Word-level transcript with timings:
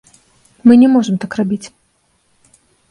Мы 0.65 0.73
не 0.83 0.89
можам 0.95 1.15
так 1.27 1.31
рабіць. 1.43 1.63